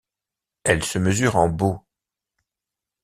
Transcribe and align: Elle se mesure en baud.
Elle 0.63 0.83
se 0.83 0.97
mesure 0.97 1.35
en 1.35 1.47
baud. 1.47 1.79